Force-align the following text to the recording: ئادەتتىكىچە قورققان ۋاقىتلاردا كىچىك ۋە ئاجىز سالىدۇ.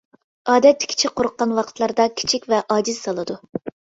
ئادەتتىكىچە 0.53 1.11
قورققان 1.19 1.53
ۋاقىتلاردا 1.59 2.07
كىچىك 2.21 2.49
ۋە 2.53 2.63
ئاجىز 2.77 3.05
سالىدۇ. 3.05 3.37